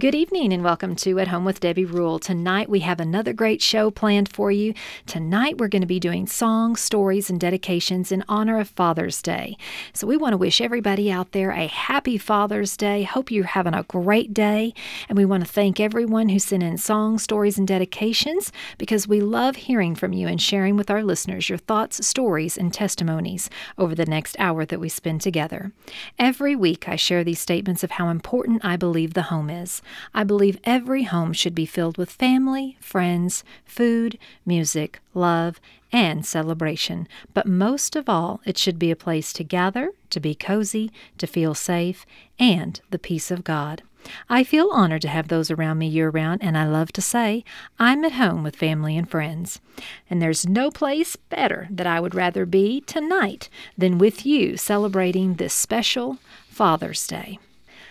[0.00, 2.18] Good evening and welcome to At Home with Debbie Rule.
[2.18, 4.72] Tonight we have another great show planned for you.
[5.04, 9.58] Tonight we're going to be doing songs, stories, and dedications in honor of Father's Day.
[9.92, 13.02] So we want to wish everybody out there a happy Father's Day.
[13.02, 14.72] Hope you're having a great day.
[15.10, 19.20] And we want to thank everyone who sent in songs, stories, and dedications because we
[19.20, 23.94] love hearing from you and sharing with our listeners your thoughts, stories, and testimonies over
[23.94, 25.72] the next hour that we spend together.
[26.18, 29.82] Every week I share these statements of how important I believe the home is.
[30.14, 35.60] I believe every home should be filled with family, friends, food, music, love,
[35.92, 37.08] and celebration.
[37.34, 41.26] But most of all, it should be a place to gather, to be cozy, to
[41.26, 42.06] feel safe,
[42.38, 43.82] and the peace of God.
[44.28, 47.44] I feel honored to have those around me year round, and I love to say
[47.78, 49.60] I'm at home with family and friends.
[50.08, 55.34] And there's no place better that I would rather be tonight than with you celebrating
[55.34, 57.38] this special Father's Day.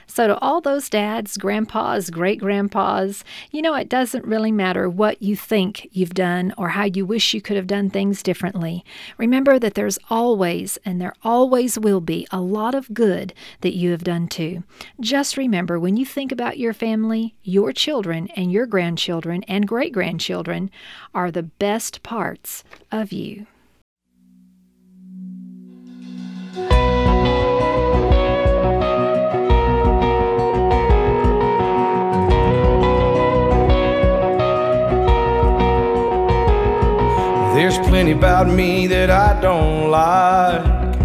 [0.10, 5.22] So, to all those dads, grandpas, great grandpas, you know, it doesn't really matter what
[5.22, 8.84] you think you've done or how you wish you could have done things differently.
[9.20, 13.92] Remember that there's always, and there always will be, a lot of good that you
[13.92, 14.64] have done too.
[15.00, 19.94] Just remember when you think about your family, your children and your grandchildren and great
[19.94, 20.72] grandchildren
[21.14, 23.46] are the best parts of you.
[37.70, 40.98] There's plenty about me that I don't like.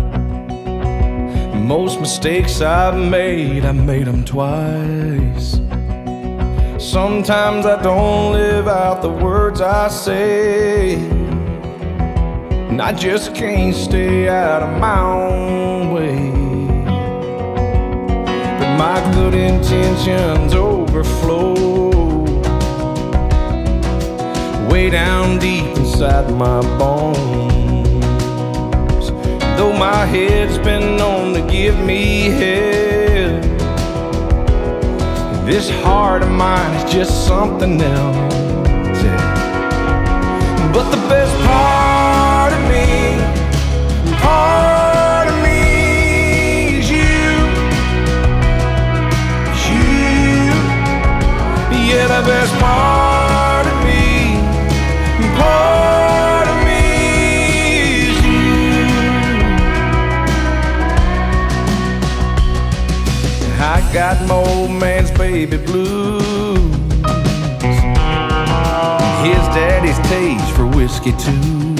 [1.55, 5.61] Most mistakes I've made, I made them twice.
[6.83, 10.95] Sometimes I don't live out the words I say.
[12.71, 16.31] And I just can't stay out of my own way.
[18.59, 21.53] But my good intentions overflow
[24.71, 28.01] way down deep inside my bones.
[29.57, 33.41] Though my head's been known to give me hell,
[35.47, 39.03] this heart of mine is just something else.
[40.75, 42.87] But the best part of me,
[44.19, 47.23] part of me is you,
[49.71, 50.51] you.
[51.87, 53.04] Yeah, the best part
[63.95, 66.21] got my old man's baby blues.
[69.23, 71.77] His daddy's taste for whiskey too.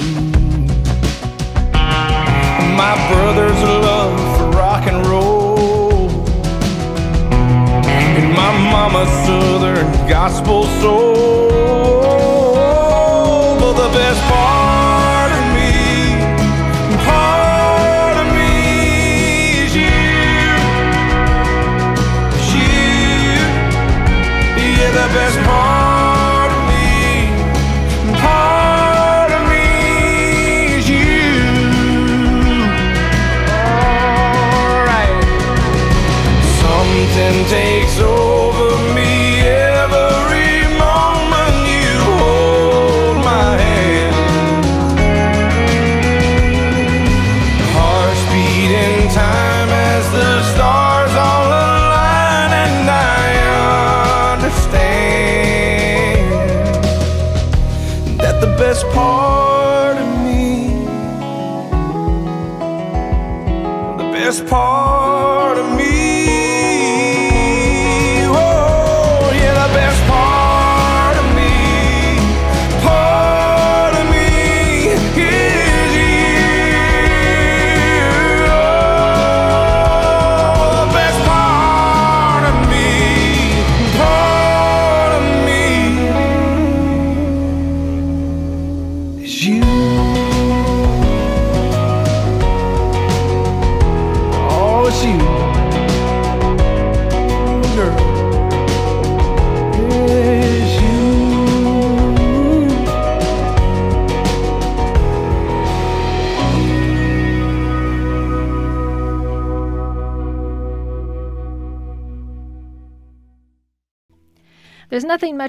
[2.81, 6.09] My brother's love for rock and roll.
[7.33, 12.04] And my mama's southern gospel soul.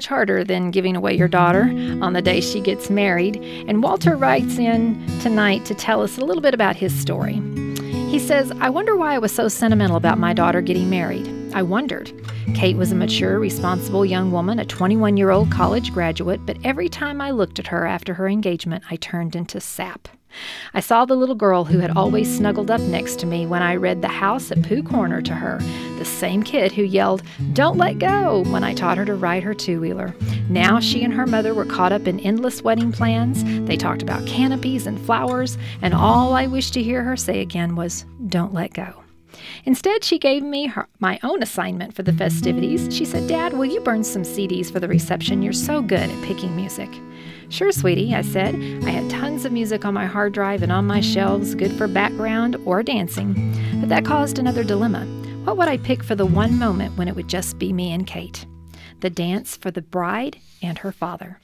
[0.07, 1.63] Much harder than giving away your daughter
[2.01, 3.35] on the day she gets married,
[3.67, 7.41] and Walter writes in tonight to tell us a little bit about his story.
[8.09, 11.27] He says, I wonder why I was so sentimental about my daughter getting married.
[11.53, 12.11] I wondered.
[12.55, 16.87] Kate was a mature, responsible young woman, a 21 year old college graduate, but every
[16.87, 20.07] time I looked at her after her engagement, I turned into sap.
[20.77, 23.77] I saw the little girl who had always snuggled up next to me when I
[23.77, 25.57] read The House at Pooh Corner to her,
[25.97, 29.55] the same kid who yelled, Don't let go, when I taught her to ride her
[29.55, 30.13] two wheeler.
[30.49, 33.43] Now she and her mother were caught up in endless wedding plans.
[33.67, 37.75] They talked about canopies and flowers, and all I wished to hear her say again
[37.75, 39.01] was, Don't let go.
[39.65, 42.95] Instead, she gave me her, my own assignment for the festivities.
[42.95, 45.41] She said, Dad, will you burn some CDs for the reception?
[45.41, 46.89] You're so good at picking music.
[47.49, 48.55] Sure, sweetie, I said.
[48.83, 51.87] I had tons of music on my hard drive and on my shelves, good for
[51.87, 53.33] background or dancing.
[53.79, 55.05] But that caused another dilemma.
[55.45, 58.05] What would I pick for the one moment when it would just be me and
[58.05, 58.45] Kate?
[58.99, 61.39] The dance for the bride and her father.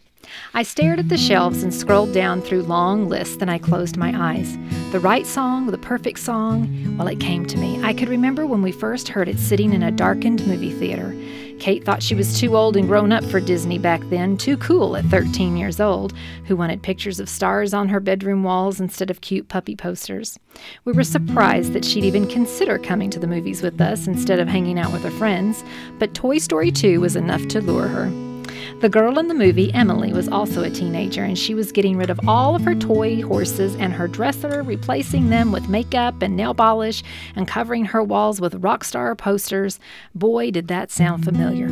[0.54, 4.14] I stared at the shelves and scrolled down through long lists, then I closed my
[4.16, 4.58] eyes.
[4.92, 7.82] The right song, the perfect song, well, it came to me.
[7.84, 11.16] I could remember when we first heard it sitting in a darkened movie theater.
[11.64, 14.98] Kate thought she was too old and grown up for Disney back then, too cool
[14.98, 16.12] at 13 years old,
[16.44, 20.38] who wanted pictures of stars on her bedroom walls instead of cute puppy posters.
[20.84, 24.50] We were surprised that she'd even consider coming to the movies with us instead of
[24.50, 25.64] hanging out with her friends,
[26.00, 28.33] but Toy Story 2 was enough to lure her.
[28.82, 32.10] The girl in the movie, Emily, was also a teenager, and she was getting rid
[32.10, 36.54] of all of her toy horses and her dresser, replacing them with makeup and nail
[36.54, 37.04] polish,
[37.36, 39.80] and covering her walls with rock star posters.
[40.16, 41.70] Boy, did that sound familiar.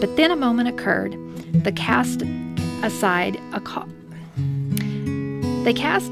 [0.00, 1.16] But then a moment occurred.
[1.64, 2.22] The cast
[2.82, 3.88] aside a co-
[5.64, 6.10] they cast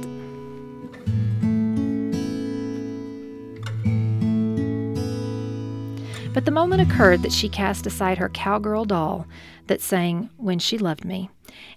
[6.33, 9.27] But the moment occurred that she cast aside her cowgirl doll
[9.67, 11.29] that sang When She Loved Me.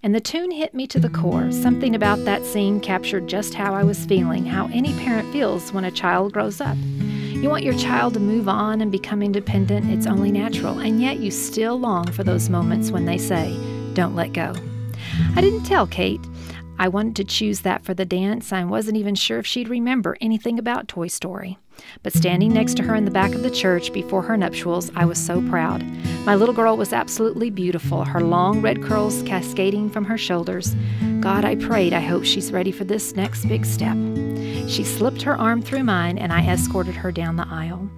[0.03, 1.51] And the tune hit me to the core.
[1.51, 5.85] Something about that scene captured just how I was feeling, how any parent feels when
[5.85, 6.77] a child grows up.
[6.77, 11.19] You want your child to move on and become independent, it's only natural, and yet
[11.19, 13.57] you still long for those moments when they say,
[13.95, 14.53] Don't let go.
[15.35, 16.21] I didn't tell Kate.
[16.79, 18.53] I wanted to choose that for the dance.
[18.53, 21.57] I wasn't even sure if she'd remember anything about Toy Story.
[22.01, 25.05] But standing next to her in the back of the church before her nuptials, I
[25.05, 25.83] was so proud.
[26.25, 30.75] My little girl was absolutely beautiful, her long red curls cascading from her shoulders.
[31.19, 33.97] God, I prayed, I hope she's ready for this next big step.
[34.67, 37.89] She slipped her arm through mine, and I escorted her down the aisle.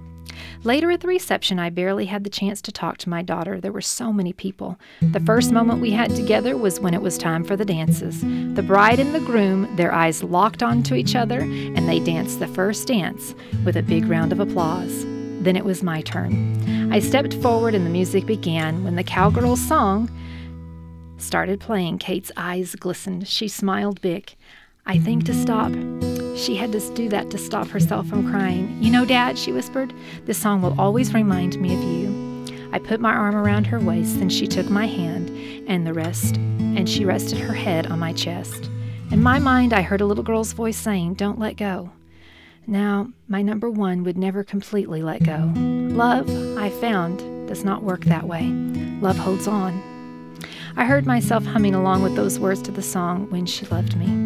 [0.66, 3.60] Later at the reception, I barely had the chance to talk to my daughter.
[3.60, 4.80] There were so many people.
[5.00, 8.22] The first moment we had together was when it was time for the dances.
[8.22, 12.48] The bride and the groom, their eyes locked onto each other, and they danced the
[12.48, 13.32] first dance
[13.64, 15.04] with a big round of applause.
[15.44, 16.92] Then it was my turn.
[16.92, 18.82] I stepped forward and the music began.
[18.82, 20.10] When the cowgirl song
[21.16, 23.28] started playing, Kate's eyes glistened.
[23.28, 24.34] She smiled big.
[24.88, 25.72] I think to stop.
[26.36, 28.76] She had to do that to stop herself from crying.
[28.80, 29.92] You know, Dad, she whispered,
[30.26, 32.70] this song will always remind me of you.
[32.72, 35.30] I put my arm around her waist, then she took my hand,
[35.68, 38.70] and the rest, and she rested her head on my chest.
[39.10, 41.90] In my mind, I heard a little girl's voice saying, Don't let go.
[42.66, 45.52] Now, my number one would never completely let go.
[45.56, 46.28] Love,
[46.58, 48.48] I found, does not work that way.
[49.00, 49.80] Love holds on.
[50.76, 54.25] I heard myself humming along with those words to the song, When She Loved Me.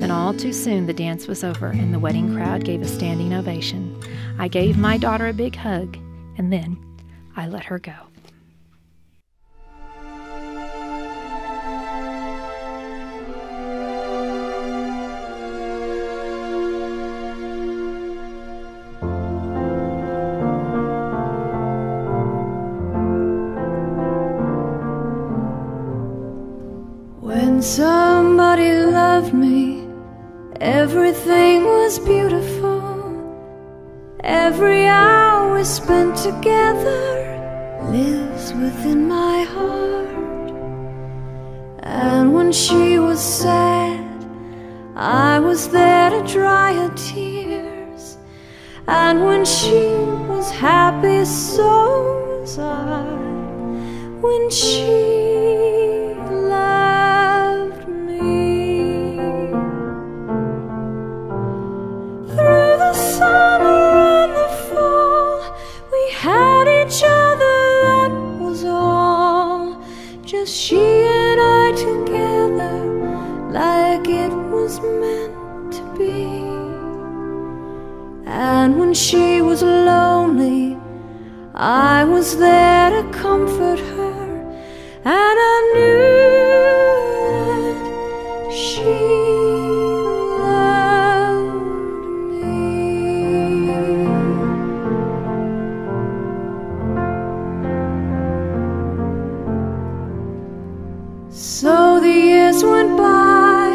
[0.00, 3.34] Then all too soon the dance was over and the wedding crowd gave a standing
[3.34, 4.00] ovation.
[4.38, 5.98] I gave my daughter a big hug
[6.38, 6.78] and then
[7.36, 7.92] I let her go.
[27.62, 28.70] Somebody
[31.10, 32.78] Everything was beautiful.
[34.22, 37.02] Every hour we spent together
[37.90, 40.52] lives within my heart.
[41.82, 44.24] And when she was sad,
[44.94, 48.16] I was there to dry her tears.
[48.86, 49.82] And when she
[50.30, 53.02] was happy, so was I.
[54.20, 55.89] When she
[78.90, 80.76] when she was lonely,
[81.54, 84.18] I was there to comfort her.
[85.04, 86.50] and I knew
[88.42, 88.96] that she
[90.42, 91.62] loved
[92.32, 92.50] me.
[101.30, 103.70] So the years went by,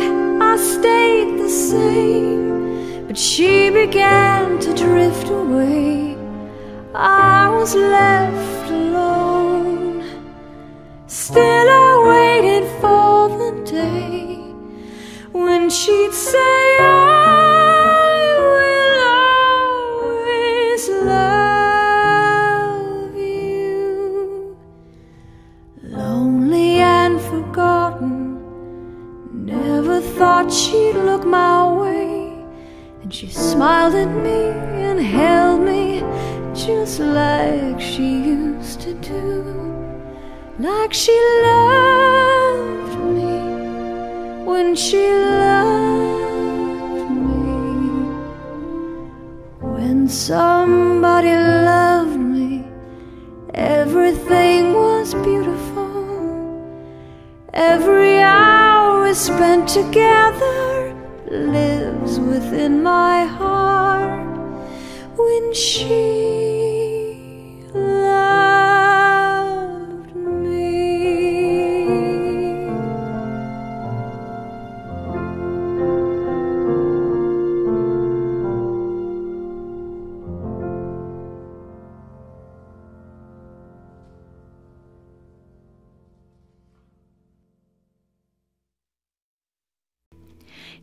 [0.52, 4.35] I stayed the same, but she began
[4.76, 6.18] drift away.
[6.94, 10.04] I was left alone.
[11.08, 14.38] Still, I waited for the day
[15.32, 16.65] when she'd say,
[33.16, 34.50] she smiled at me
[34.84, 36.02] and held me
[36.54, 39.42] just like she used to do.
[40.60, 43.40] Like she loved me
[44.44, 45.08] when she
[45.40, 47.54] loved me.
[49.62, 51.32] When somebody
[51.72, 52.66] loved me,
[53.54, 55.88] everything was beautiful.
[57.54, 60.75] Every hour we spent together
[61.36, 64.26] lives within my heart.
[65.16, 66.25] When she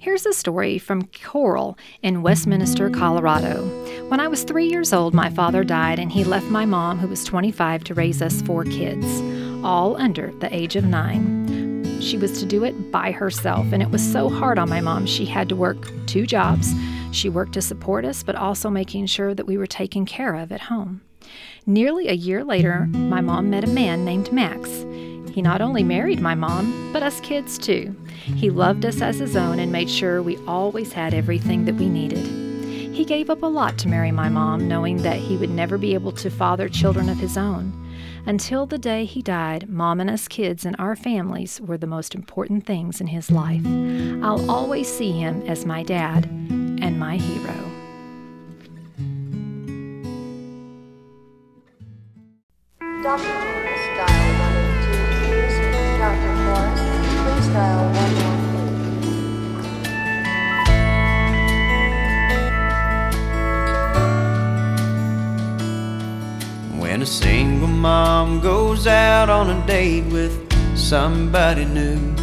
[0.02, 3.62] Here's a story from Coral in Westminster, Colorado.
[4.08, 7.06] When I was three years old, my father died, and he left my mom, who
[7.06, 9.06] was 25, to raise us four kids,
[9.62, 12.00] all under the age of nine.
[12.00, 15.06] She was to do it by herself, and it was so hard on my mom.
[15.06, 16.74] She had to work two jobs.
[17.12, 20.50] She worked to support us, but also making sure that we were taken care of
[20.50, 21.02] at home.
[21.64, 24.68] Nearly a year later, my mom met a man named Max.
[25.32, 27.96] He not only married my mom, but us kids too.
[28.06, 31.88] He loved us as his own and made sure we always had everything that we
[31.88, 32.26] needed.
[32.94, 35.94] He gave up a lot to marry my mom, knowing that he would never be
[35.94, 37.72] able to father children of his own.
[38.26, 42.14] Until the day he died, mom and us kids and our families were the most
[42.14, 43.64] important things in his life.
[44.22, 47.54] I'll always see him as my dad and my hero.
[53.02, 53.61] Dr.
[57.52, 57.60] please
[66.72, 66.80] 118.
[66.80, 70.32] When a single mom goes out on a date with
[70.76, 72.14] somebody new,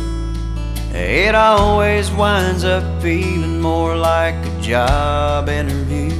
[0.93, 6.15] it always winds up feeling more like a job interview.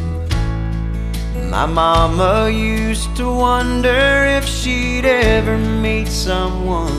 [1.50, 6.94] My mama used to wonder if she'd ever meet someone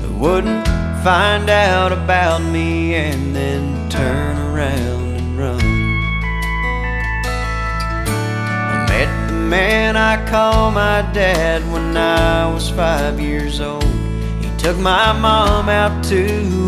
[0.00, 5.60] who wouldn't find out about me and then turn around and run.
[8.70, 13.84] I met the man I call my dad when I was five years old.
[14.40, 16.24] He took my mom out to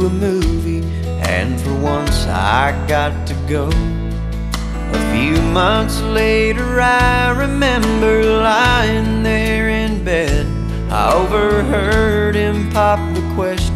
[0.06, 0.82] a movie,
[1.28, 3.68] and for once I got to go.
[3.68, 10.46] A few months later, I remember lying there in bed.
[10.90, 13.73] I overheard him pop the question,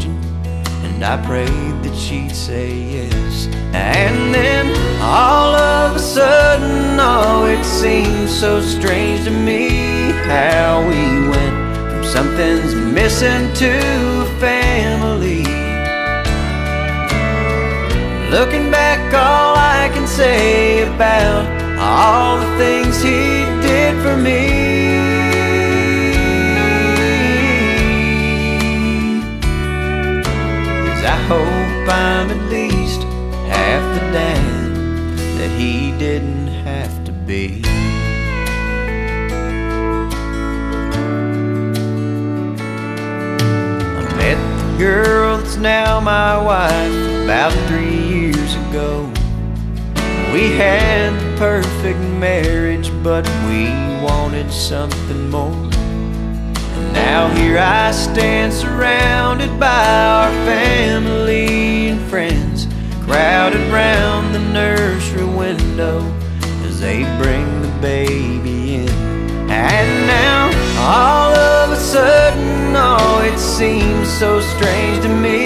[1.01, 3.47] and I prayed that she'd say yes.
[3.71, 4.67] And then
[5.01, 9.69] all of a sudden, oh, it seemed so strange to me
[10.27, 11.55] how we went
[11.89, 13.71] from something's missing to
[14.41, 15.43] family.
[18.29, 21.47] Looking back, all I can say about
[21.79, 24.68] all the things he did for me
[31.29, 33.03] hope I'm at least
[33.53, 37.61] half the dad that he didn't have to be.
[43.95, 49.07] I met the girl that's now my wife about three years ago.
[50.33, 53.65] We had the perfect marriage, but we
[54.03, 55.78] wanted something more.
[57.11, 62.67] Now here I stand surrounded by our family and friends,
[63.03, 66.05] crowded round the nursery window
[66.67, 68.89] as they bring the baby in.
[69.49, 75.45] And now all of a sudden, oh, it seems so strange to me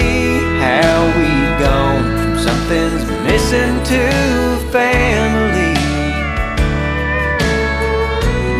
[0.60, 4.02] how we've gone from something's missing to
[4.70, 5.72] family.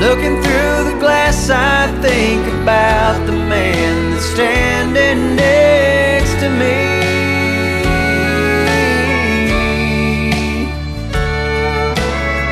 [0.00, 6.78] Looking through glass, I think about the man that's standing next to me.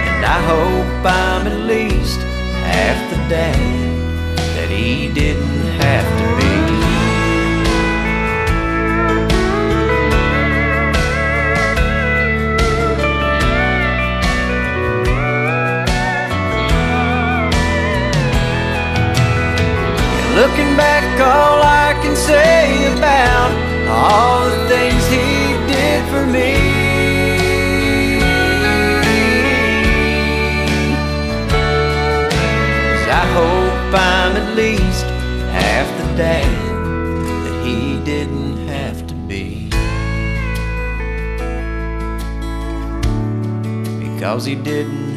[0.06, 2.20] And I hope I'm at least
[2.68, 3.56] half the dad
[4.56, 6.41] that he didn't have to be.
[20.34, 23.52] Looking back, all I can say about
[23.86, 26.54] all the things he did for me.
[32.96, 35.04] is I hope I'm at least
[35.52, 36.48] half the dad
[37.44, 39.68] that he didn't have to be.
[44.14, 45.11] Because he didn't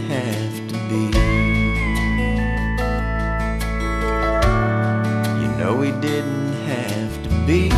[5.85, 7.69] He didn't have to be.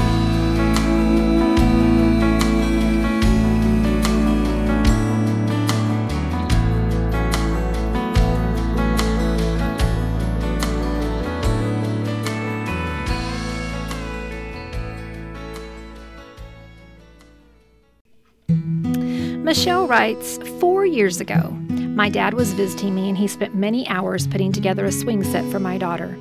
[19.43, 24.25] Michelle writes Four years ago, my dad was visiting me and he spent many hours
[24.27, 26.17] putting together a swing set for my daughter.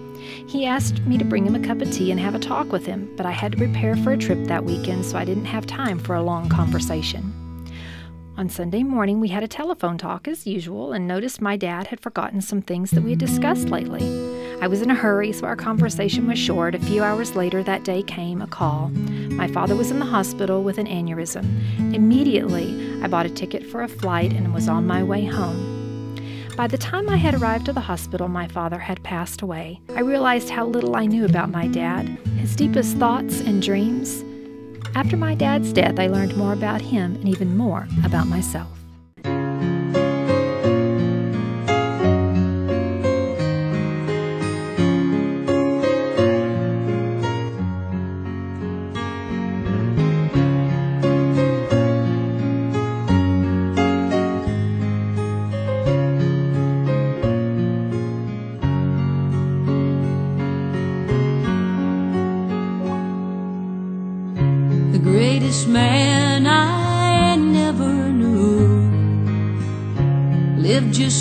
[0.49, 2.87] He asked me to bring him a cup of tea and have a talk with
[2.87, 5.67] him, but I had to prepare for a trip that weekend, so I didn't have
[5.67, 7.33] time for a long conversation.
[8.37, 12.01] On Sunday morning, we had a telephone talk as usual and noticed my dad had
[12.01, 14.03] forgotten some things that we had discussed lately.
[14.61, 16.75] I was in a hurry, so our conversation was short.
[16.75, 18.91] A few hours later that day came a call.
[19.31, 21.45] My father was in the hospital with an aneurysm.
[21.95, 25.76] Immediately, I bought a ticket for a flight and was on my way home.
[26.57, 29.79] By the time I had arrived at the hospital, my father had passed away.
[29.95, 34.25] I realized how little I knew about my dad, his deepest thoughts and dreams.
[34.95, 38.76] After my dad's death, I learned more about him and even more about myself.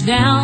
[0.05, 0.34] Down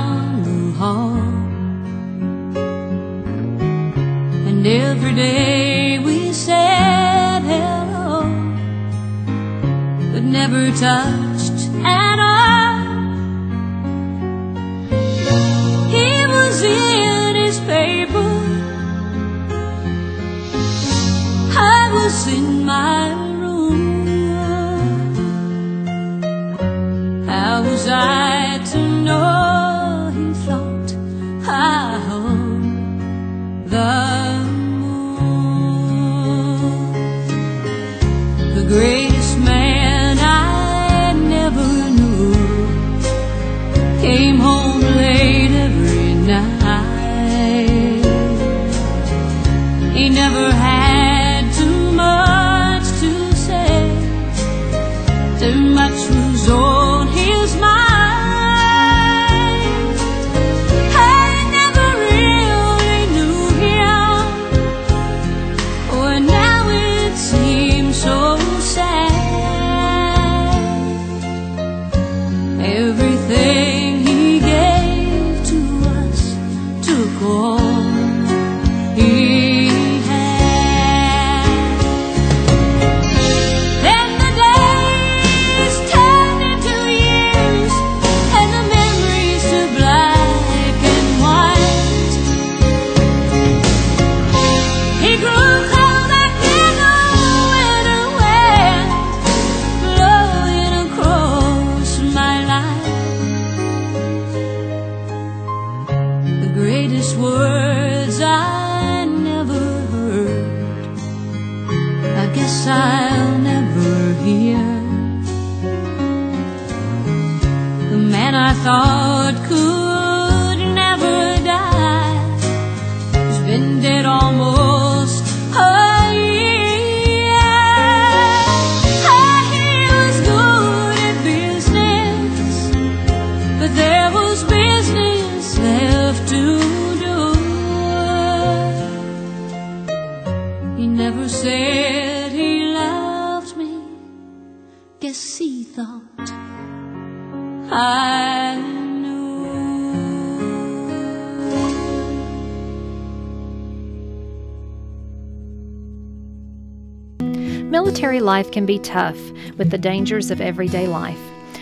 [158.22, 159.18] life can be tough
[159.58, 161.20] with the dangers of everyday life.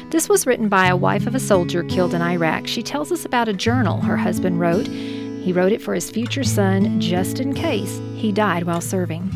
[0.09, 2.67] This was written by a wife of a soldier killed in Iraq.
[2.67, 4.87] She tells us about a journal her husband wrote.
[4.87, 9.31] He wrote it for his future son just in case he died while serving.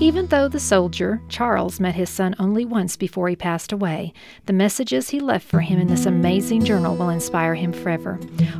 [0.00, 4.12] Even though the soldier, Charles, met his son only once before he passed away,
[4.46, 8.14] the messages he left for him in this amazing journal will inspire him forever.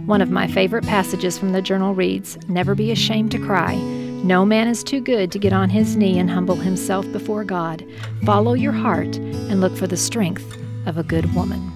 [0.05, 3.75] One of my favorite passages from the journal reads Never be ashamed to cry.
[4.25, 7.85] No man is too good to get on his knee and humble himself before God.
[8.25, 11.73] Follow your heart and look for the strength of a good woman.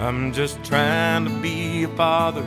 [0.00, 2.42] I'm just trying to be a father,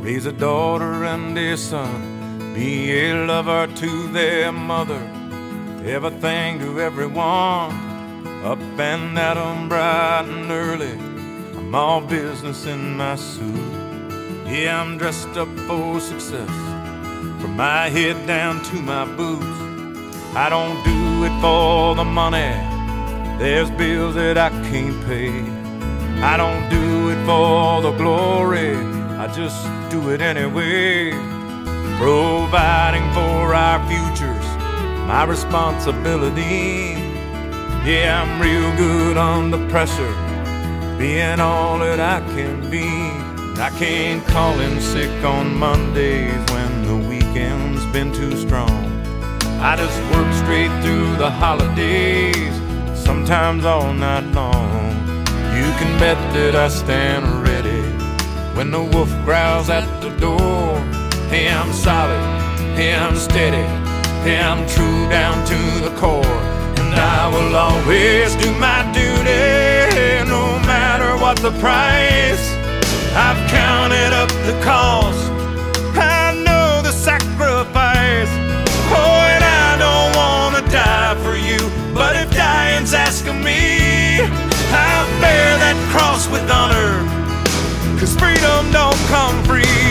[0.00, 2.23] raise a daughter and a son,
[2.54, 5.02] be a lover to their mother,
[5.84, 7.72] everything to everyone.
[8.44, 10.96] Up and at 'em bright and early,
[11.58, 13.72] I'm all business in my suit.
[14.46, 16.54] Yeah, I'm dressed up for success,
[17.40, 19.58] from my head down to my boots.
[20.36, 22.52] I don't do it for the money,
[23.40, 25.32] there's bills that I can't pay.
[26.32, 28.76] I don't do it for the glory,
[29.22, 31.33] I just do it anyway.
[31.98, 34.46] Providing for our futures,
[35.06, 36.94] my responsibility.
[37.84, 40.14] Yeah, I'm real good under pressure,
[40.98, 42.88] being all that I can be.
[43.60, 48.84] I can't call in sick on Mondays when the weekend's been too strong.
[49.60, 52.54] I just work straight through the holidays,
[52.98, 54.90] sometimes all night long.
[55.56, 57.82] You can bet that I stand ready
[58.56, 60.93] when the wolf growls at the door.
[61.34, 62.22] Hey, I'm solid,
[62.76, 63.66] hey, I'm steady,
[64.22, 66.38] hey, I'm true down to the core.
[66.78, 72.44] And I will always do my duty, no matter what the price.
[73.18, 75.28] I've counted up the cost,
[75.98, 78.30] I know the sacrifice.
[78.94, 81.58] Oh, and I don't wanna die for you,
[81.92, 84.20] but if dying's asking me,
[84.70, 87.02] I'll bear that cross with honor.
[87.98, 89.83] Cause freedom don't come free.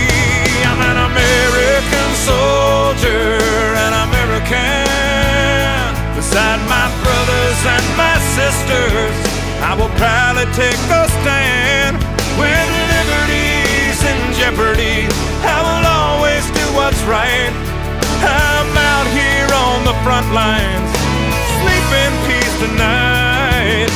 [6.34, 9.14] Beside my brothers and my sisters,
[9.62, 12.02] I will proudly take a stand.
[12.42, 15.06] When liberty's in jeopardy,
[15.46, 17.54] I will always do what's right.
[18.26, 20.90] I'm out here on the front lines,
[21.62, 23.94] sleep in peace tonight.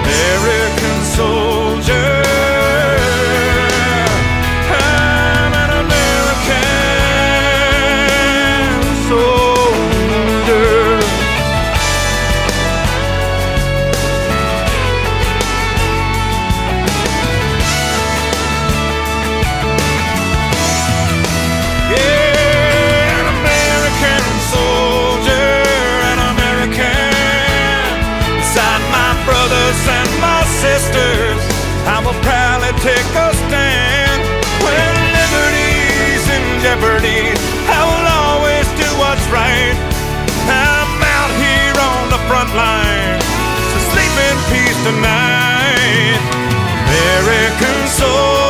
[0.00, 2.55] American soldier.
[32.86, 34.22] Take a stand.
[34.62, 37.34] When liberty's in jeopardy,
[37.66, 39.74] I will always do what's right.
[40.46, 43.18] I'm out here on the front line,
[43.70, 46.20] so sleep in peace tonight.
[46.86, 48.45] American soldier.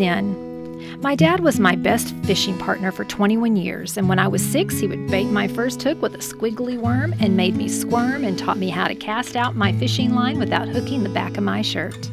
[0.00, 4.44] In My dad was my best fishing partner for 21 years, and when I was
[4.44, 8.24] six, he would bait my first hook with a squiggly worm and made me squirm
[8.24, 11.44] and taught me how to cast out my fishing line without hooking the back of
[11.44, 12.10] my shirt.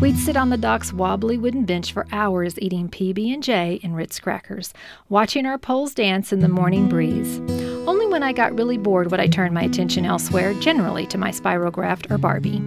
[0.00, 4.74] We'd sit on the dock's wobbly wooden bench for hours eating PB&J and Ritz crackers,
[5.08, 7.38] watching our poles dance in the morning breeze.
[7.86, 11.30] Only when I got really bored would I turn my attention elsewhere, generally to my
[11.30, 12.62] spirograph or Barbie.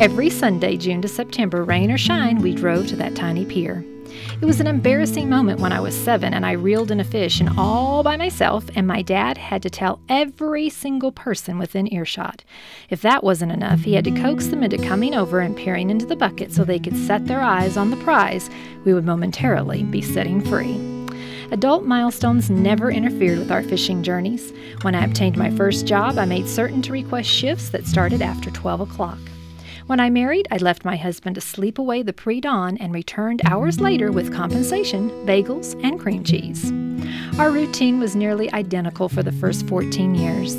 [0.00, 3.84] Every Sunday, June to September, rain or shine, we drove to that tiny pier.
[4.40, 7.40] It was an embarrassing moment when I was seven and I reeled in a fish
[7.40, 12.42] and all by myself, and my dad had to tell every single person within earshot.
[12.90, 16.04] If that wasn't enough, he had to coax them into coming over and peering into
[16.04, 18.50] the bucket so they could set their eyes on the prize
[18.84, 20.74] we would momentarily be setting free.
[21.52, 24.52] Adult milestones never interfered with our fishing journeys.
[24.82, 28.50] When I obtained my first job, I made certain to request shifts that started after
[28.50, 29.18] 12 o'clock.
[29.86, 33.42] When I married, I left my husband to sleep away the pre dawn and returned
[33.44, 36.72] hours later with compensation, bagels, and cream cheese.
[37.38, 40.56] Our routine was nearly identical for the first 14 years.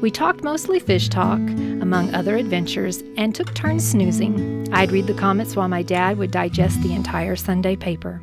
[0.00, 4.72] We talked mostly fish talk, among other adventures, and took turns snoozing.
[4.72, 8.22] I'd read the comments while my dad would digest the entire Sunday paper.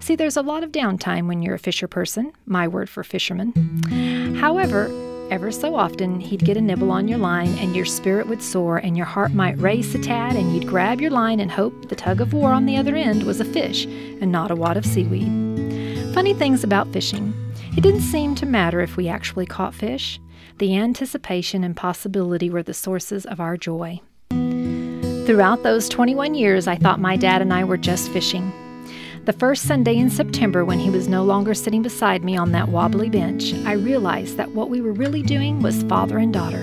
[0.00, 4.34] See, there's a lot of downtime when you're a fisher person, my word for fisherman.
[4.40, 4.88] However,
[5.28, 8.78] Ever so often, he'd get a nibble on your line, and your spirit would soar,
[8.78, 11.96] and your heart might race a tad, and you'd grab your line and hope the
[11.96, 14.86] tug of war on the other end was a fish and not a wad of
[14.86, 15.26] seaweed.
[16.14, 17.34] Funny things about fishing.
[17.76, 20.20] It didn't seem to matter if we actually caught fish.
[20.58, 24.00] The anticipation and possibility were the sources of our joy.
[24.30, 28.52] Throughout those 21 years, I thought my dad and I were just fishing.
[29.26, 32.68] The first Sunday in September, when he was no longer sitting beside me on that
[32.68, 36.62] wobbly bench, I realized that what we were really doing was father and daughter,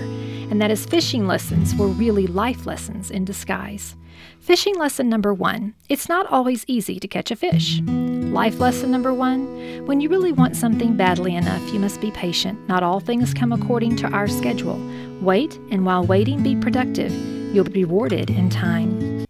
[0.50, 3.96] and that his fishing lessons were really life lessons in disguise.
[4.40, 7.82] Fishing lesson number one it's not always easy to catch a fish.
[7.82, 12.66] Life lesson number one when you really want something badly enough, you must be patient.
[12.66, 14.80] Not all things come according to our schedule.
[15.20, 17.12] Wait, and while waiting, be productive.
[17.54, 19.26] You'll be rewarded in time.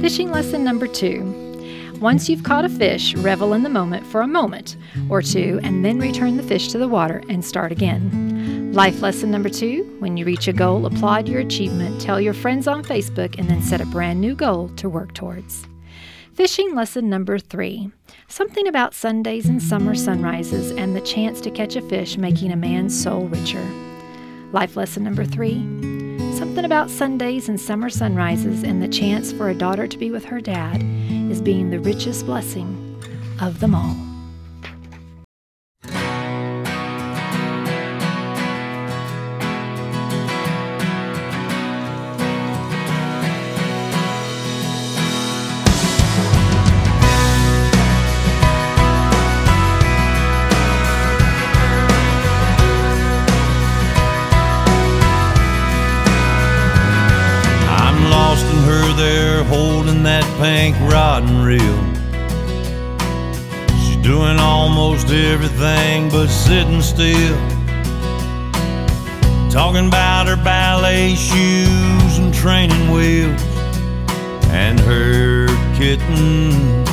[0.00, 1.47] Fishing lesson number two
[2.00, 4.76] once you've caught a fish, revel in the moment for a moment
[5.10, 8.72] or two and then return the fish to the water and start again.
[8.72, 12.68] Life lesson number two when you reach a goal, applaud your achievement, tell your friends
[12.68, 15.66] on Facebook, and then set a brand new goal to work towards.
[16.34, 17.90] Fishing lesson number three
[18.28, 22.56] something about Sundays and summer sunrises and the chance to catch a fish making a
[22.56, 23.66] man's soul richer.
[24.52, 26.07] Life lesson number three
[26.38, 30.24] something about Sundays and summer sunrises and the chance for a daughter to be with
[30.24, 30.80] her dad
[31.32, 32.96] is being the richest blessing
[33.40, 34.07] of them all.
[60.48, 61.84] Rod and reel.
[63.84, 67.36] She's doing almost everything but sitting still.
[69.50, 73.42] Talking about her ballet shoes and training wheels
[74.50, 76.88] and her kittens.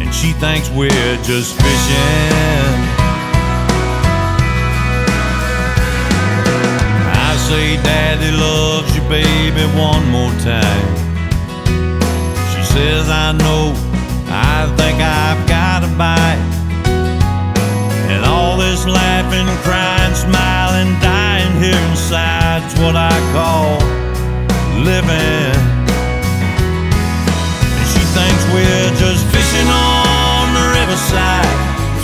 [0.00, 2.76] And she thinks we're just fishing.
[7.28, 10.85] I say, Daddy loves you, baby, one more time.
[14.96, 16.40] Think I've got a bite.
[18.08, 23.76] And all this laughing, crying, smiling, dying here inside's what I call
[24.88, 25.52] living.
[27.76, 31.52] And she thinks we're just fishing on the riverside,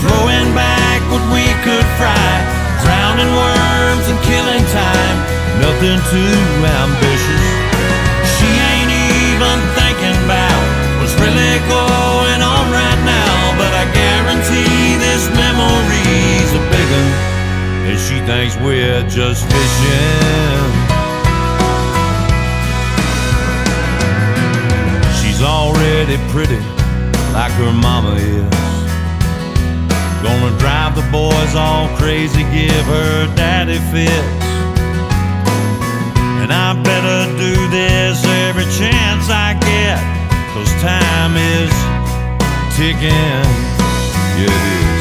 [0.04, 2.28] throwing back what we could fry,
[2.84, 5.16] drowning worms and killing time.
[5.64, 7.11] Nothing too ambitious.
[17.84, 20.72] And she thinks we're just fishing.
[25.18, 26.62] She's already pretty
[27.32, 28.62] like her mama is.
[30.22, 34.46] Gonna drive the boys all crazy, give her daddy fits.
[36.42, 39.98] And I better do this every chance I get,
[40.54, 41.74] cause time is
[42.76, 43.46] ticking.
[44.38, 44.91] Yeah,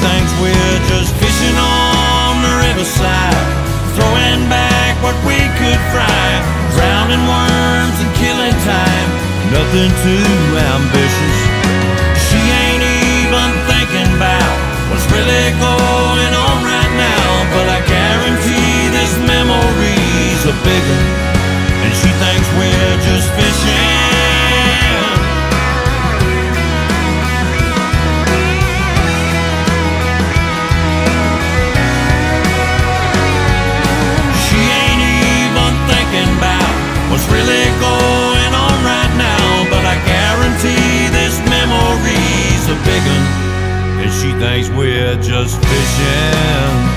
[0.00, 3.44] thinks we're just fishing on the riverside,
[3.96, 6.28] throwing back what we could fry,
[6.72, 9.08] drowning worms and killing time.
[9.50, 10.32] nothing too
[10.72, 11.38] ambitious.
[12.30, 14.54] She ain't even thinking about
[14.88, 17.26] what's really going on right now.
[17.50, 21.10] But I guarantee this memory's a big one,
[21.82, 23.89] and she thinks we're just fishing.
[44.20, 46.89] She thinks we're just fishing.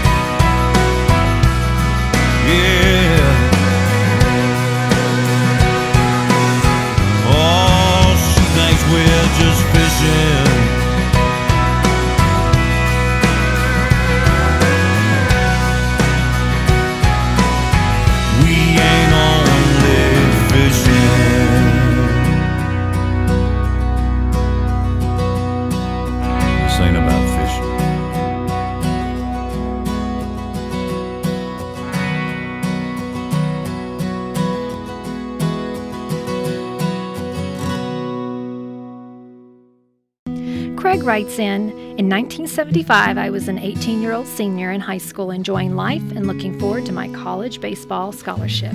[41.13, 45.75] Writes in In 1975, I was an 18 year old senior in high school enjoying
[45.75, 48.73] life and looking forward to my college baseball scholarship.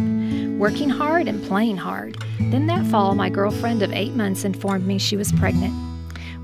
[0.56, 2.16] Working hard and playing hard.
[2.38, 5.74] Then that fall, my girlfriend of eight months informed me she was pregnant.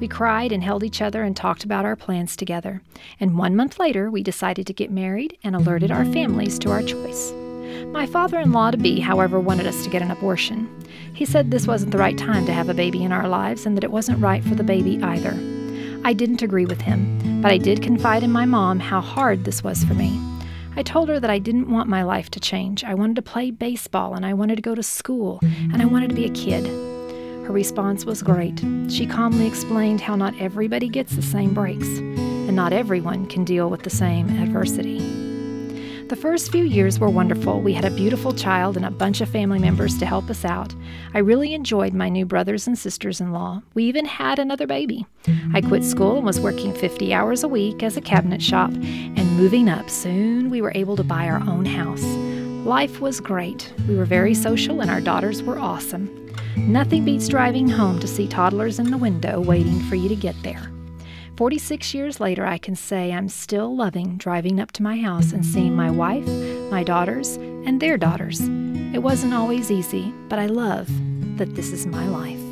[0.00, 2.82] We cried and held each other and talked about our plans together.
[3.20, 6.82] And one month later, we decided to get married and alerted our families to our
[6.82, 7.32] choice.
[7.92, 10.68] My father in law to be, however, wanted us to get an abortion.
[11.14, 13.76] He said this wasn't the right time to have a baby in our lives and
[13.76, 15.38] that it wasn't right for the baby either.
[16.06, 19.64] I didn't agree with him, but I did confide in my mom how hard this
[19.64, 20.20] was for me.
[20.76, 22.84] I told her that I didn't want my life to change.
[22.84, 26.10] I wanted to play baseball and I wanted to go to school and I wanted
[26.10, 26.66] to be a kid.
[27.46, 28.62] Her response was great.
[28.90, 33.70] She calmly explained how not everybody gets the same breaks and not everyone can deal
[33.70, 35.23] with the same adversity.
[36.14, 37.60] The first few years were wonderful.
[37.60, 40.72] We had a beautiful child and a bunch of family members to help us out.
[41.12, 43.62] I really enjoyed my new brothers and sisters in law.
[43.74, 45.06] We even had another baby.
[45.52, 49.36] I quit school and was working 50 hours a week as a cabinet shop, and
[49.36, 52.04] moving up, soon we were able to buy our own house.
[52.64, 53.74] Life was great.
[53.88, 56.08] We were very social, and our daughters were awesome.
[56.56, 60.40] Nothing beats driving home to see toddlers in the window waiting for you to get
[60.44, 60.70] there.
[61.36, 65.44] 46 years later, I can say I'm still loving driving up to my house and
[65.44, 66.28] seeing my wife,
[66.70, 68.40] my daughters, and their daughters.
[68.94, 70.88] It wasn't always easy, but I love
[71.38, 72.43] that this is my life.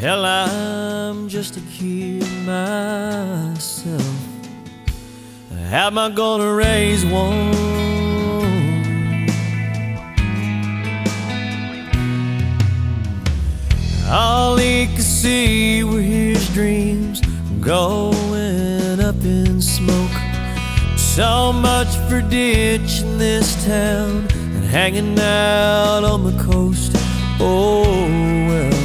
[0.00, 4.02] Hell, I'm just a kid myself.
[5.70, 7.54] How am I gonna raise one?
[14.08, 17.20] All he could see were his dreams
[17.60, 20.10] going up in smoke.
[20.96, 26.92] So much for ditching this town and hanging out on the coast.
[27.40, 27.82] Oh
[28.48, 28.75] well,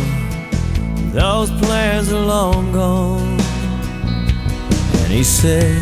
[1.13, 3.39] those plans are long gone.
[5.01, 5.81] And he said,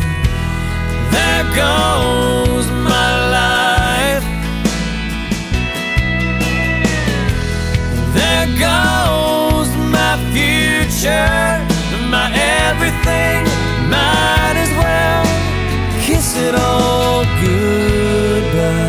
[1.12, 4.24] There goes my life.
[8.16, 11.62] There goes my future,
[12.10, 12.26] my
[12.66, 13.44] everything.
[13.88, 15.24] Might as well
[16.04, 18.80] kiss it all goodbye.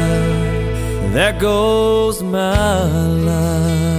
[1.14, 2.84] There goes my
[3.30, 3.91] life.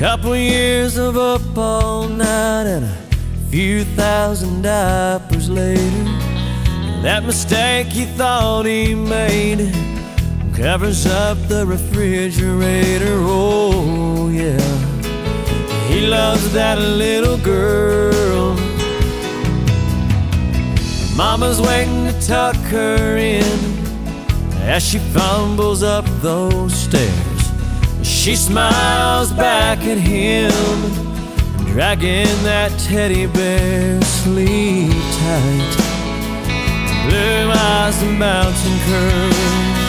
[0.00, 6.04] Couple years of up all night and a few thousand diapers later.
[7.02, 9.58] That mistake he thought he made
[10.56, 13.18] covers up the refrigerator.
[13.18, 14.58] Oh, yeah.
[15.88, 18.54] He loves that little girl.
[21.14, 23.44] Mama's waiting to tuck her in
[24.62, 27.19] as she fumbles up those stairs.
[28.20, 30.52] She smiles back at him,
[31.72, 35.80] dragging that teddy bear sleep tight
[37.08, 39.80] blue eyes and mountain curls.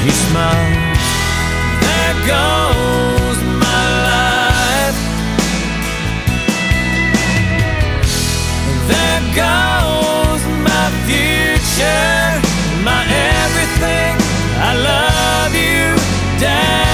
[0.00, 1.04] He smiles.
[1.84, 5.00] There goes my life.
[8.88, 12.40] There goes my future,
[12.82, 13.04] my
[13.44, 14.16] everything.
[14.56, 15.84] I love you,
[16.40, 16.89] Daddy.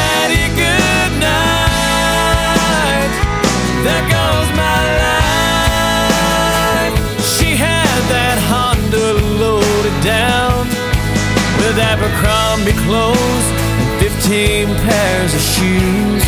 [12.56, 13.46] Abercrombie clothes
[13.80, 16.24] and 15 pairs of shoes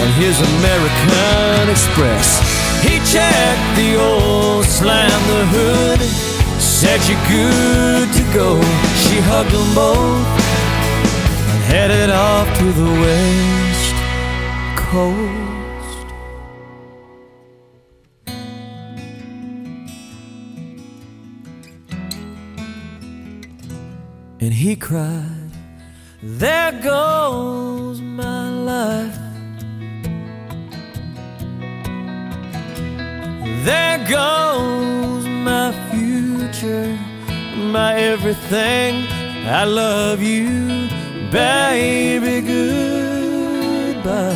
[0.00, 2.38] on his American Express.
[2.82, 6.00] He checked the oil, slammed the hood,
[6.60, 8.60] said you're good to go.
[9.02, 10.26] She hugged them both
[11.50, 13.94] and headed off to the west
[14.76, 15.46] coast.
[24.38, 25.35] And he cried,
[26.28, 29.16] There goes my life.
[33.64, 36.98] There goes my future,
[37.56, 39.06] my everything.
[39.46, 40.88] I love you,
[41.30, 42.40] baby.
[44.00, 44.34] Goodbye.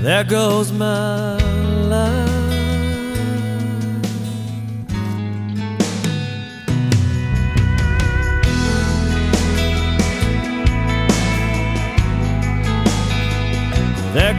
[0.00, 1.39] There goes my.
[1.90, 1.98] There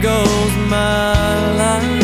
[0.00, 2.01] goes my life.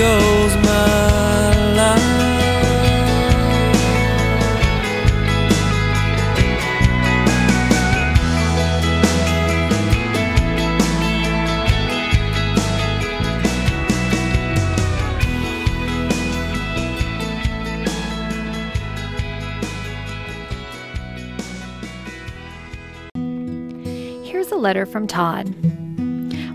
[0.00, 0.90] Goes my.
[24.24, 25.59] Here's a letter from Todd.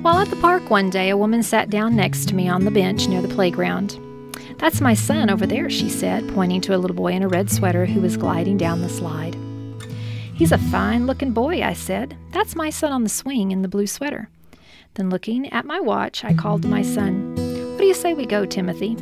[0.05, 2.69] While at the park one day, a woman sat down next to me on the
[2.69, 3.99] bench near the playground.
[4.59, 7.49] That's my son over there, she said, pointing to a little boy in a red
[7.49, 9.35] sweater who was gliding down the slide.
[10.35, 12.15] He's a fine looking boy, I said.
[12.33, 14.29] That's my son on the swing in the blue sweater.
[14.93, 17.31] Then, looking at my watch, I called to my son,
[17.71, 18.95] What do you say we go, Timothy?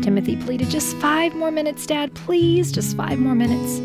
[0.00, 3.82] Timothy pleaded, Just five more minutes, Dad, please, just five more minutes.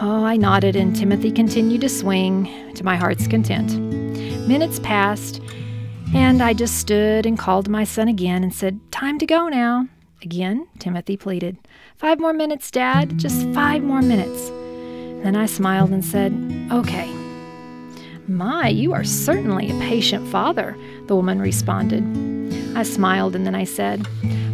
[0.00, 4.05] Oh, I nodded, and Timothy continued to swing to my heart's content.
[4.46, 5.40] Minutes passed,
[6.14, 9.88] and I just stood and called my son again and said, Time to go now.
[10.22, 11.58] Again, Timothy pleaded,
[11.96, 14.50] Five more minutes, Dad, just five more minutes.
[15.24, 16.32] Then I smiled and said,
[16.70, 17.12] Okay.
[18.28, 20.76] My, you are certainly a patient father,
[21.06, 22.04] the woman responded.
[22.76, 24.06] I smiled and then I said,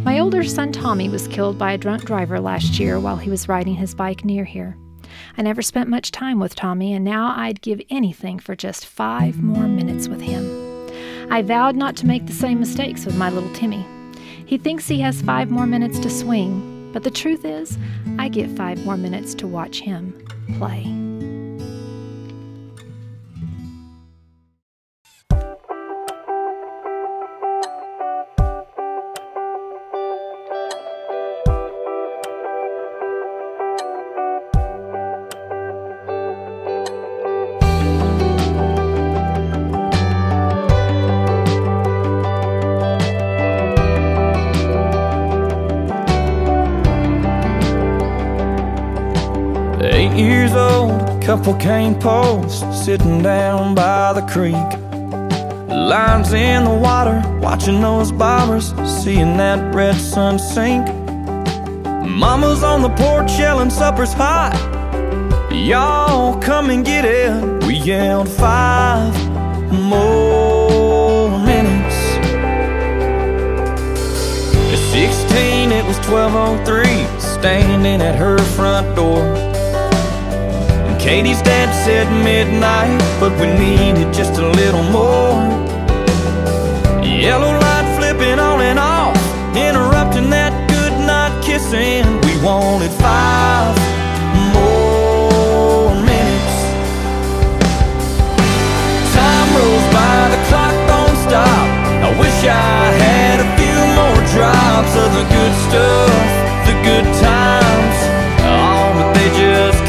[0.03, 3.47] My older son Tommy was killed by a drunk driver last year while he was
[3.47, 4.75] riding his bike near here.
[5.35, 9.41] I never spent much time with Tommy, and now I'd give anything for just five
[9.41, 10.89] more minutes with him.
[11.31, 13.85] I vowed not to make the same mistakes with my little Timmy.
[14.45, 17.77] He thinks he has five more minutes to swing, but the truth is,
[18.19, 20.13] I get five more minutes to watch him
[20.57, 20.83] play.
[51.51, 54.53] Cane posts sitting down by the creek.
[55.67, 60.87] Lines in the water, watching those bobbers, seeing that red sun sink.
[62.07, 64.53] Mama's on the porch yelling, supper's hot.
[65.51, 67.65] Y'all come and get it.
[67.65, 69.13] We yelled five
[69.69, 71.97] more minutes.
[74.71, 79.52] At 16, it was 1203, standing at her front door.
[81.03, 85.35] Katie's dad said midnight, but we needed just a little more.
[87.03, 89.19] Yellow light flipping on and off,
[89.51, 92.07] interrupting that good night kissing.
[92.23, 93.75] We wanted five
[94.55, 96.55] more minutes.
[99.11, 101.67] Time rolls by, the clock don't stop.
[101.99, 106.31] I wish I had a few more drops of the good stuff,
[106.63, 107.97] the good times.
[108.47, 109.82] Oh, but they just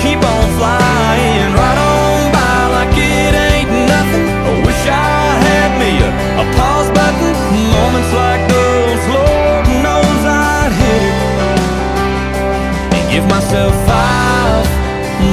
[13.54, 14.66] and five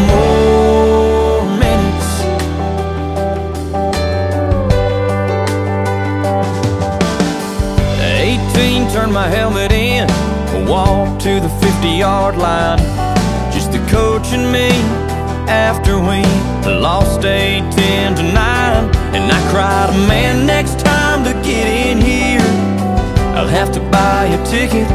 [0.08, 2.10] more minutes.
[8.54, 10.08] 18, turned my helmet in,
[10.68, 12.78] walked to the 50 yard line.
[13.52, 14.70] Just the coach and me
[15.50, 16.22] after we
[16.80, 18.34] lost 8 10 to 9.
[19.16, 22.40] And I cried, man, next time to get in here,
[23.36, 24.88] I'll have to buy a ticket.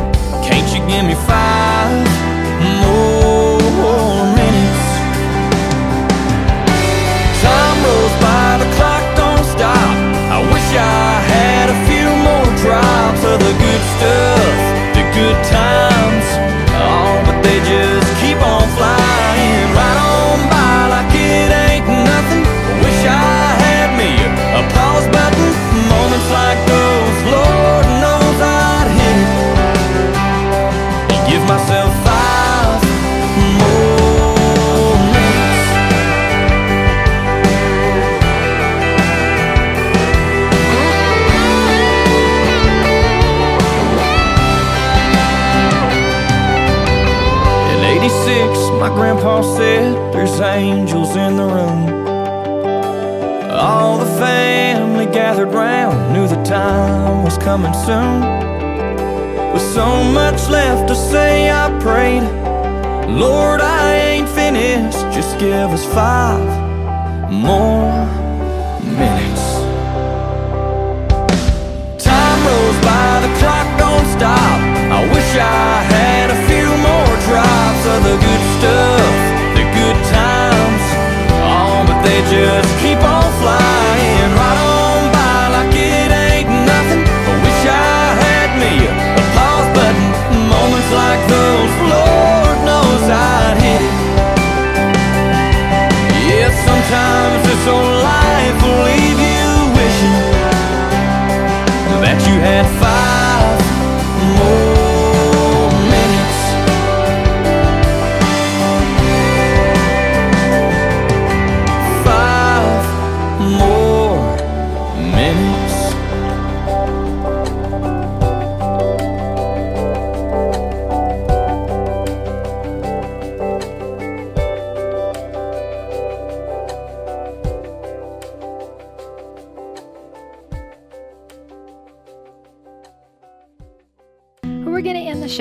[0.47, 2.16] Can't you give me five
[13.47, 15.86] the good stuff, the good times.
[55.37, 58.21] Gathered round, knew the time was coming soon.
[59.53, 62.23] With so much left to say, I prayed,
[63.07, 66.41] Lord, I ain't finished, just give us five
[67.31, 67.93] more
[68.97, 69.45] minutes.
[72.03, 74.59] Time rolls by, the clock don't stop.
[74.89, 79.13] I wish I had a few more drops of the good stuff,
[79.53, 80.85] the good times.
[81.45, 83.26] Oh, but they just keep on
[91.07, 91.86] like those,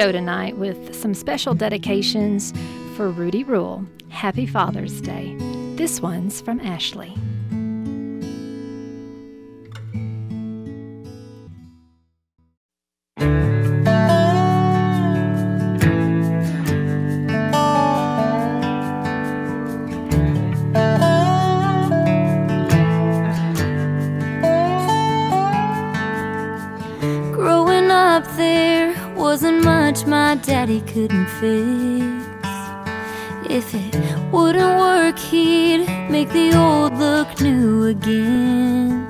[0.05, 2.53] show tonight with some special dedications
[2.95, 3.83] for Rudy Rule.
[4.09, 5.35] Happy Father's Day.
[5.77, 7.15] This one's from Ashley.
[30.87, 32.25] Couldn't fix.
[33.49, 33.95] If it
[34.31, 39.07] wouldn't work, he'd make the old look new again.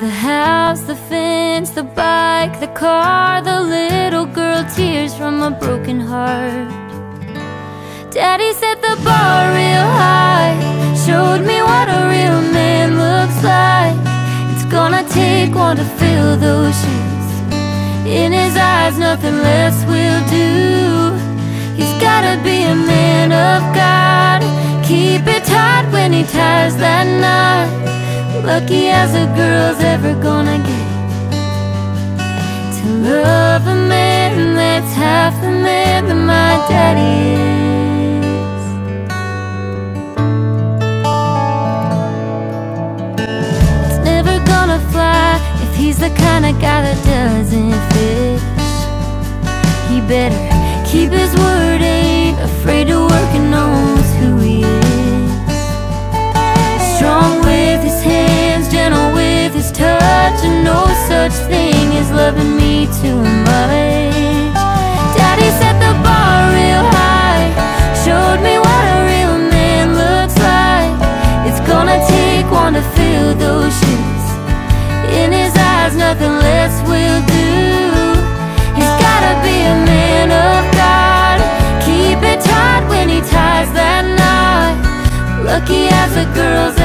[0.00, 6.00] The house, the fence, the bike, the car, the little girl, tears from a broken
[6.00, 6.68] heart.
[8.10, 10.56] Daddy set the bar real high,
[11.06, 13.98] showed me what a real man looks like.
[14.52, 17.06] It's gonna take one to fill those shoes.
[18.06, 18.32] In
[18.66, 20.50] eyes, nothing less will do.
[21.78, 24.40] He's gotta be a man of God.
[24.90, 27.66] Keep it tight when he ties that knot.
[28.50, 30.88] Lucky as a girl's ever gonna get.
[32.76, 38.64] To love a man that's half the man that my daddy is.
[43.86, 45.28] It's never gonna fly
[45.64, 48.35] if he's the kind of guy that doesn't fish.
[50.08, 50.38] Better
[50.86, 55.30] keep his word, ain't afraid to work and knows who he is.
[56.94, 62.86] Strong with his hands, gentle with his touch, and no such thing as loving me
[63.02, 64.54] too much.
[65.18, 67.50] Daddy set the bar real high,
[68.04, 70.94] showed me what a real man looks like.
[71.48, 74.24] It's gonna take one to fill those shoes.
[75.18, 77.85] In his eyes, nothing less will do.
[86.16, 86.75] The girl's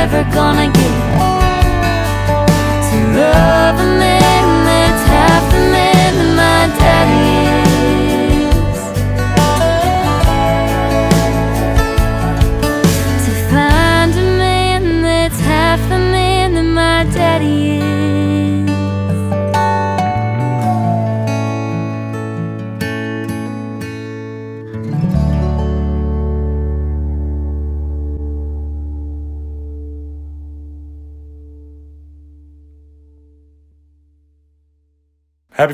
[0.00, 0.89] girl's ever gonna get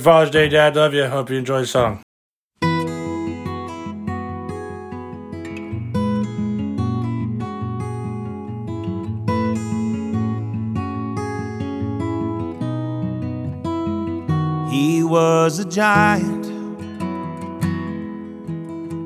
[0.07, 0.77] Father's Day, Dad.
[0.77, 1.05] Love you.
[1.07, 2.01] Hope you enjoy the song.
[14.71, 16.47] He was a giant.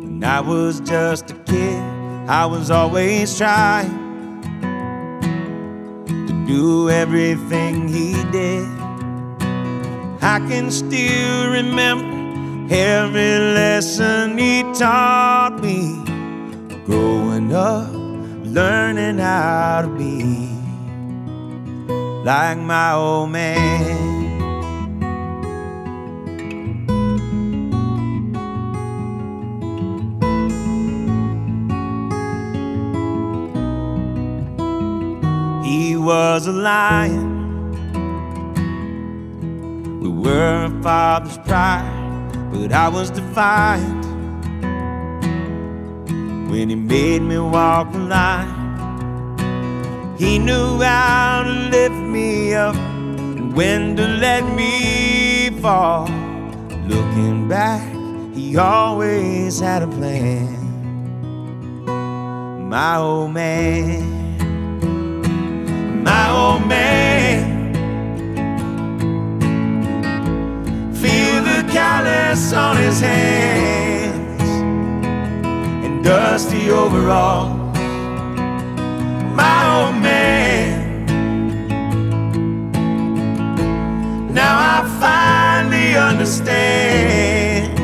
[0.04, 1.82] When I was just a kid,
[2.28, 4.42] I was always trying
[6.18, 8.79] to do everything he did.
[10.22, 15.96] I can still remember every lesson he taught me.
[16.84, 17.90] Growing up,
[18.44, 20.50] learning how to be
[22.22, 24.20] like my old man.
[35.64, 37.29] He was a lion.
[40.20, 44.04] We were a father's pride, but I was defiant
[46.50, 48.58] when he made me walk the line.
[50.18, 56.04] He knew how to lift me up and when to let me fall.
[56.86, 57.80] Looking back,
[58.34, 60.58] he always had a plan.
[62.68, 64.04] My old man,
[66.04, 67.09] my old man.
[71.70, 74.42] Callus on his hands
[75.84, 77.56] and dusty overalls.
[79.34, 81.06] My old man.
[84.34, 87.78] Now I finally understand.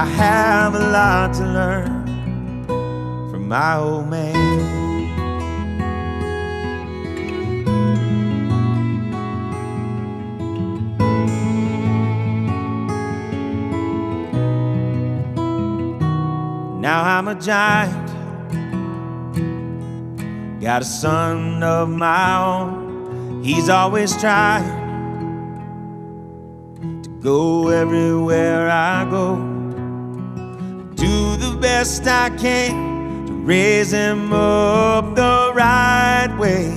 [0.00, 2.06] I have a lot to learn
[3.30, 4.87] from my old man.
[16.88, 18.08] Now I'm a giant.
[20.58, 23.44] Got a son of my own.
[23.44, 24.64] He's always trying
[27.02, 29.36] to go everywhere I go.
[30.94, 36.72] Do the best I can to raise him up the right way.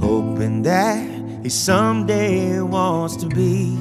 [0.00, 3.76] Hoping that he someday wants to be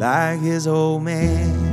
[0.00, 1.67] like his old man.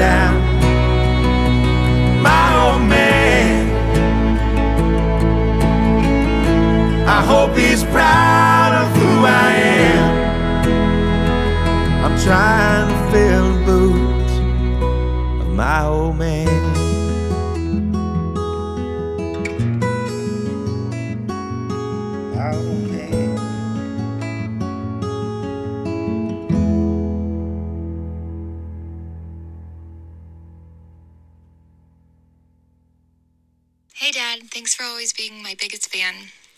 [0.00, 0.34] Down.
[2.22, 3.68] My old man.
[7.16, 9.50] I hope he's proud of who I
[9.92, 10.10] am.
[12.04, 12.89] I'm trying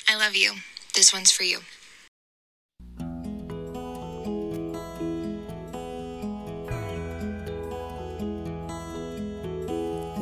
[0.08, 0.52] I love you.
[0.94, 1.58] This one's for you.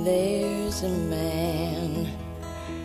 [0.04, 2.06] There's a man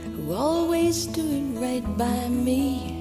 [0.04, 2.92] who always stood right by me.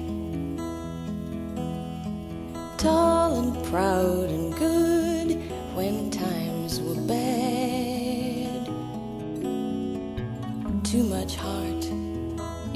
[2.77, 4.44] Tall and proud and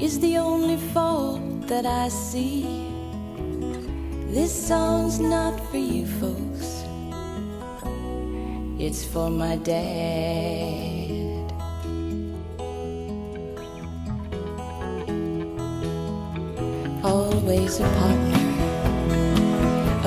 [0.09, 2.65] is the only fault that I see.
[4.35, 6.69] This song's not for you folks,
[8.79, 11.45] it's for my dad.
[17.03, 18.45] Always a partner,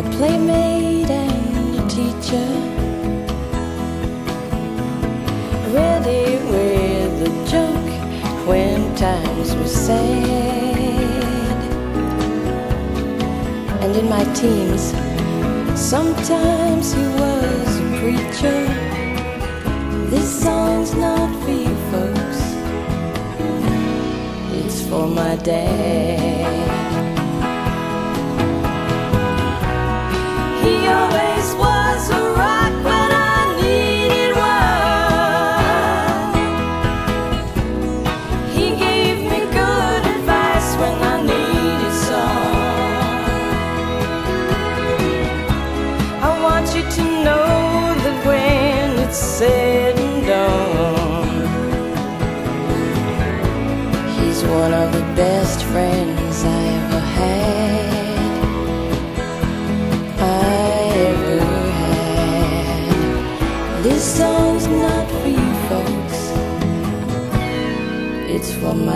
[0.01, 2.82] a playmate, and a teacher.
[9.03, 10.07] Times were sad.
[13.83, 14.85] And in my teens,
[15.75, 18.63] sometimes he was a preacher.
[20.13, 22.41] This song's not for you folks,
[24.59, 26.63] it's for my dad.
[30.65, 32.23] He always was a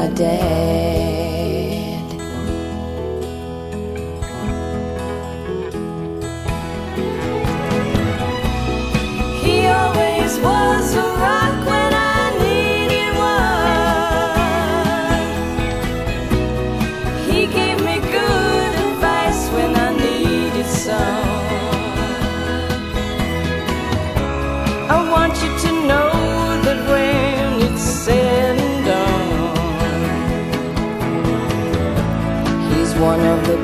[0.09, 0.96] it's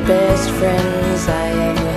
[0.07, 1.91] best friends I ever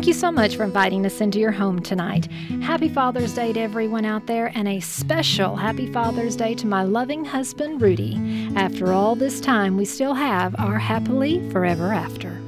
[0.00, 2.24] Thank you so much for inviting us into your home tonight.
[2.62, 6.84] Happy Father's Day to everyone out there, and a special Happy Father's Day to my
[6.84, 8.18] loving husband, Rudy.
[8.56, 12.40] After all this time, we still have our happily forever after.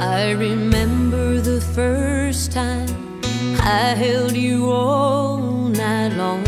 [0.00, 3.03] I remember the first time
[3.66, 6.44] I held you all night long.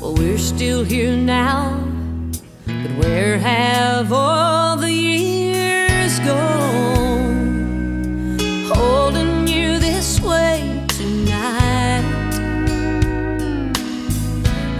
[0.00, 1.78] Well, we're still here now,
[2.66, 7.60] but where have all the years gone?
[8.74, 12.02] Holding you this way tonight.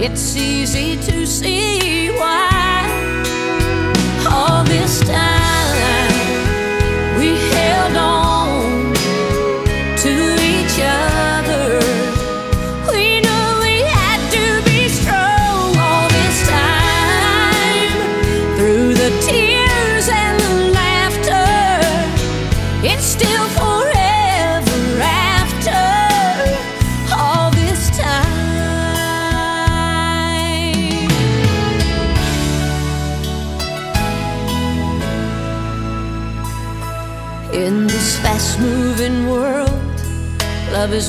[0.01, 1.70] It's easy to see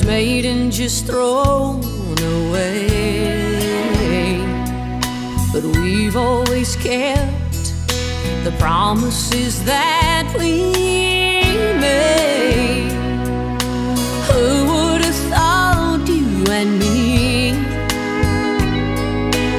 [0.06, 1.80] made and just thrown
[2.18, 2.88] away.
[5.52, 7.74] But we've always kept
[8.44, 10.72] the promises that we
[11.80, 12.92] made.
[14.28, 17.52] Who would have thought you and me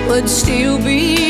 [0.08, 1.23] would still be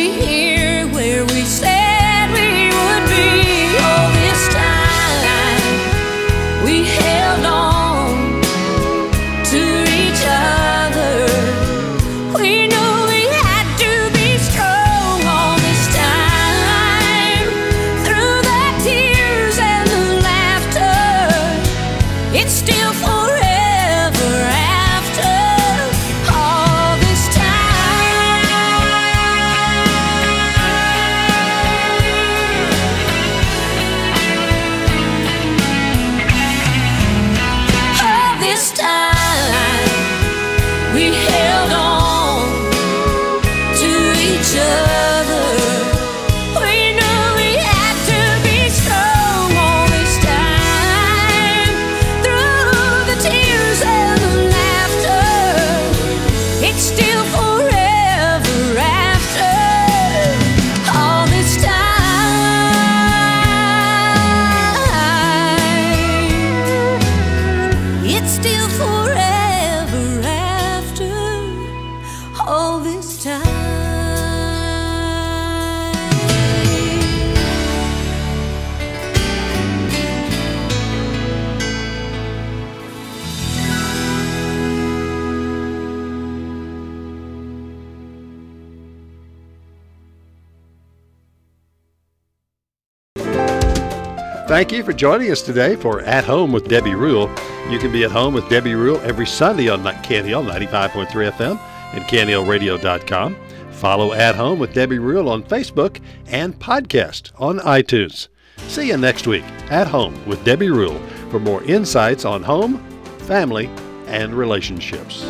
[94.84, 97.30] you for joining us today for At Home with Debbie Rule.
[97.70, 101.60] You can be at home with Debbie Rule every Sunday on KNEL 95.3 FM
[101.94, 103.38] and KNELradio.com.
[103.72, 108.28] Follow At Home with Debbie Rule on Facebook and podcast on iTunes.
[108.68, 112.84] See you next week at Home with Debbie Rule for more insights on home,
[113.20, 113.68] family,
[114.08, 115.24] and relationships.